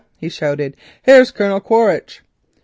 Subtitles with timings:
[0.17, 2.23] he shouted, "here's Colonel Quaritch."